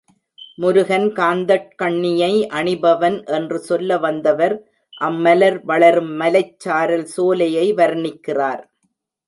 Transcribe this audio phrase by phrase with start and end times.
[0.57, 4.55] முருகன் காந்தட் கண்ணியை அணிபவன் என்று சொல்ல வந்தவர்,
[5.01, 8.63] அம் மலர் வளரும் மலைச் சாரல் சோலையை வர்ணிக்கிறார்.